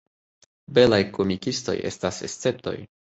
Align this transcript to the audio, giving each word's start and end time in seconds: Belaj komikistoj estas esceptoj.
Belaj 0.77 0.99
komikistoj 1.17 1.77
estas 1.91 2.23
esceptoj. 2.29 2.75